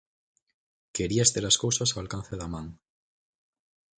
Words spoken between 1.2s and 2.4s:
ter as cousas ao alcance